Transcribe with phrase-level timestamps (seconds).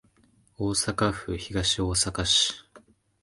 [0.57, 2.67] 大阪府東大阪市